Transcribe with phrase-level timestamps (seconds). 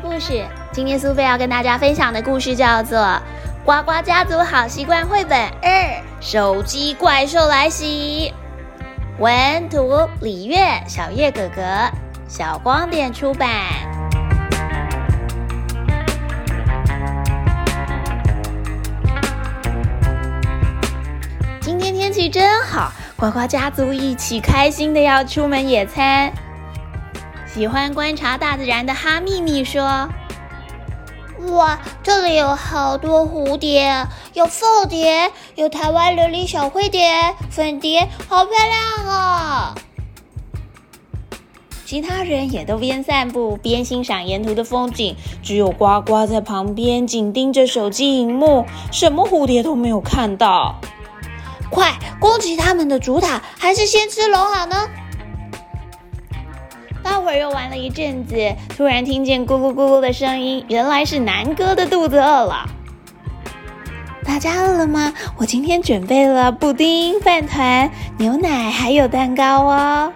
[0.00, 0.44] 故事。
[0.72, 2.98] 今天苏菲要跟大家分享的故事叫做
[3.64, 8.32] 《呱呱家族好习惯绘本二：手机怪兽来袭》。
[9.22, 11.62] 文图李月，小月哥哥，
[12.28, 13.48] 小光点出版。
[21.60, 26.32] 今天天气真好，呱呱家族一起开心的要出门野餐。
[27.54, 30.08] 喜欢观察大自然的哈密密说
[31.50, 39.74] ：“哇，这里有好多蝴蝶，有凤蝶，有台湾琉璃小灰蝶、粉蝶，好漂亮啊！”
[41.86, 50.78] 其他人也都边散步边欣赏沿途的风景，只有呱呱在旁边紧盯着手机荧幕，什么蝴蝶都没有看到。
[51.70, 54.76] 快攻击他们的主塔，还是先吃龙好呢？
[57.08, 58.36] 大会儿又玩了一阵子，
[58.76, 62.68] 突然听见咕噜咕噜的声音，原来是南哥的肚子饿了。
[64.22, 65.14] 大家饿了吗？
[65.38, 70.12] 我今天准备了布丁、饭团、牛奶，还有蛋糕哦。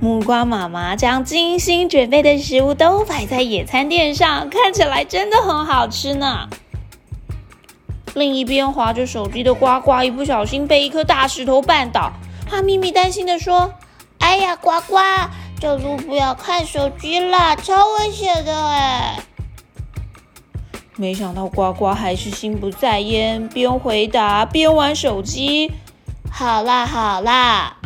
[0.00, 6.48] 木瓜妈妈将精心准备的食物都摆在野餐垫上，看起来真的很好吃呢。
[8.14, 12.12] 另一边划着手机的呱呱，一不小心被一颗大石头绊倒，
[12.50, 13.72] 哈咪咪担心的说
[14.18, 14.96] ：“哎呀，呱呱！”
[15.60, 19.18] 这路不要看手机啦，超危险的哎！
[20.96, 25.72] 没想到呱呱还是心不在焉，边回答边玩手机。
[26.30, 27.76] 好啦好啦，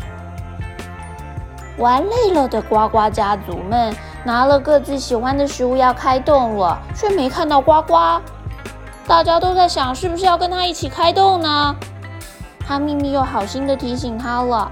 [1.79, 8.21] 玩累了的呱呱家族们拿了各自喜欢的食物要开动了，却没看到呱呱。
[9.07, 11.77] 大家都在想，是不是要跟他一起开动呢？
[12.67, 14.71] 他秘密又好心的提醒他了。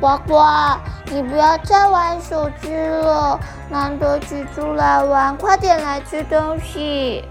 [0.00, 0.78] 呱呱，
[1.10, 7.24] 你不要再玩手机了，难得挤出来玩，快点来吃东西。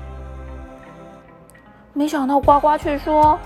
[1.93, 3.37] 没想到呱呱却说：“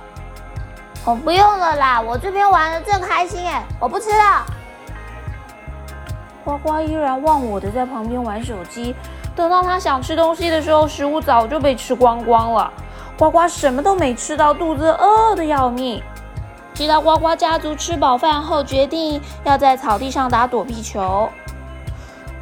[1.04, 4.46] 我不用了啦，我这边玩的正开心哎，我不吃了。”
[6.46, 8.96] 呱呱依然忘我的在旁边玩手机，
[9.36, 12.72] 等到他想吃东西的时候，食物早就被吃光光了。
[13.18, 16.02] 呱呱什么都没吃到，肚子饿的要命。
[16.74, 21.30] 其他呱呱家族吃饱饭后，决定要在草地上打躲避球。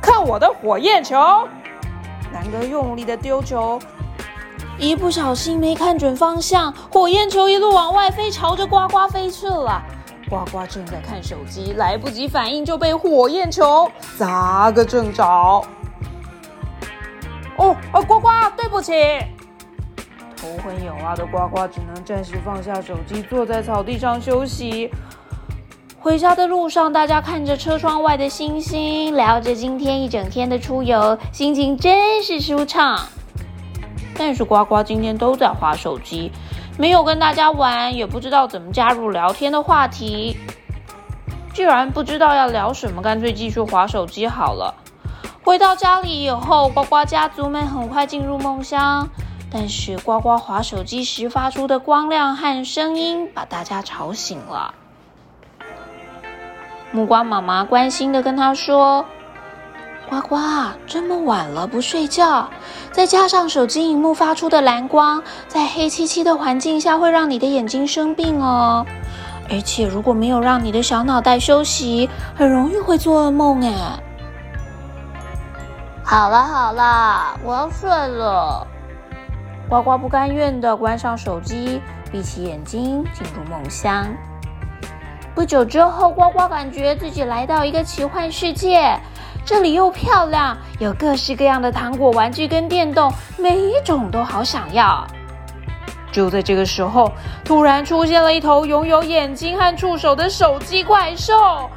[0.02, 1.18] 看我的火焰球！
[2.32, 3.80] 南哥用力的丢球，
[4.78, 9.82] 一不小心没看准方向，火焰球一路往外飞，朝着呱呱飞去了。
[10.30, 15.24] 呱呱正在看手机，来不及反应就被火焰球砸个正着。
[15.26, 15.66] 哦，
[17.92, 18.94] 哦，呱呱，对不起。
[20.42, 24.90] 头昏眼花的呱呱只能暂时放下手机，坐在草地上休息。
[26.00, 32.98] 回家的路上，大家看着车窗外的星星，聊着今天一整天的出游，心情真是舒畅。
[34.16, 36.32] 但是呱呱今天都在划手机，
[36.78, 40.38] 没有跟大家玩，也不知道怎么加入聊天的话题。
[41.54, 44.74] 既然不知道要聊什么，干脆继续划手机好了。
[45.44, 49.10] 回到家里以后，呱呱家族们很快进入梦乡。
[49.52, 54.74] 但是呱呱划手机时发出的光亮和声音把大家吵醒了。
[56.92, 59.06] 木瓜妈妈关心的跟他说
[60.10, 60.38] ：“呱呱，
[60.86, 62.50] 这么晚了不睡觉，
[62.92, 68.86] 再加上手机荧幕发出的蓝光，在黑漆漆的环境下会让你的眼睛生病哦。
[69.52, 74.00] 而且如果没有让你的小脑袋休息，很容易会做噩梦哎。”
[76.06, 78.66] 好了好了，我要睡了。
[79.70, 81.80] 呱呱不甘愿地关上手机，
[82.12, 84.08] 闭起眼睛进入梦乡。
[85.36, 89.00] 不久之后，呱呱感觉自己来到一个奇幻世界，
[89.46, 95.06] 这里又漂亮，有各式各样的糖果、玩具跟电动，每一种都好想要。
[96.12, 97.12] 就在这个时候，
[97.46, 101.70] 突然出现了一头拥有眼睛和触手的手机怪兽。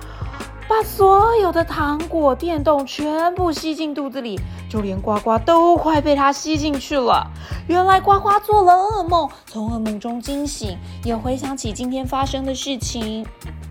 [0.72, 4.40] 把所有的糖果、电动全部吸进肚子里，
[4.70, 7.30] 就连呱呱都快被它吸进去了。
[7.68, 13.26] 原来呱呱做了噩梦，从噩梦中惊醒，也回想起今天发生的事情。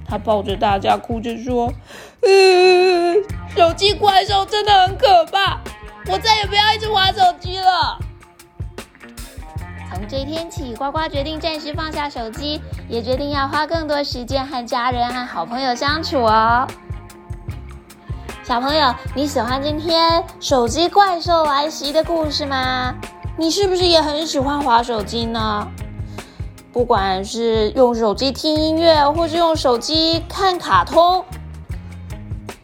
[0.07, 1.73] 他抱着大家哭着说
[2.21, 3.15] ：“嗯，
[3.55, 5.59] 手机怪兽真的很可怕，
[6.05, 7.97] 我再也不要一直玩手机了。”
[9.91, 16.67] 从这天起，呱呱决定暂时放下手机，也决定要花更多时间和家人和好朋友相处哦。
[18.51, 22.93] 小朋友，你喜欢今天手机怪兽来袭的故事吗？
[23.37, 25.65] 你是不是也很喜欢滑手机呢？
[26.73, 31.23] 不管是用手机听音乐，或是用手机看卡通，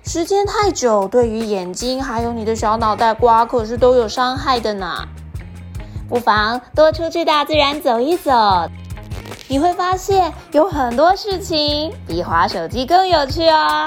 [0.04, 5.08] 时间太久，对于眼睛还有你的小脑袋瓜可是都有伤害的呢。
[6.10, 8.34] 不妨多出去大自然走一走，
[9.48, 13.86] 你会发现有很多事情比滑手机更有趣哦。